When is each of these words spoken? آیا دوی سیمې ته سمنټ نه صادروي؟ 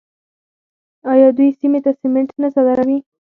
آیا 1.11 1.27
دوی 1.37 1.49
سیمې 1.59 1.79
ته 1.85 1.91
سمنټ 2.01 2.29
نه 2.41 2.49
صادروي؟ 2.55 2.99